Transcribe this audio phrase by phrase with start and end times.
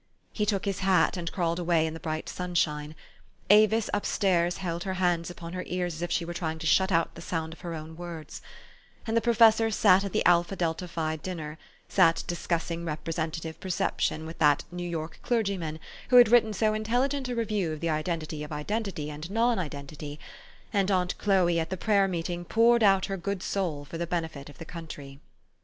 [0.33, 2.95] He took his hat, and crawled away in the bright sunshine.
[3.51, 6.65] Avis up stairs held her hands upon her ears as if she were trying to
[6.65, 8.41] shut out the sound of her own words;
[9.05, 14.39] and the professor at the Alpha Delta Phi dinner sat discussing representative per ception with
[14.39, 15.79] that New York clergyman
[16.09, 20.19] who had written so intelligent a review of the Identity of Identity and Non Identity;
[20.73, 24.49] and aunt Chloe at the prayer meeting poured out her good soul for the benefit
[24.49, 25.19] of the country.